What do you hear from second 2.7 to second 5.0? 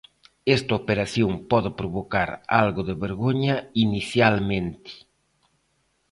de vergoña inicialmente.